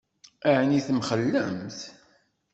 Ɛni 0.57 0.79
temxellemt? 0.87 1.79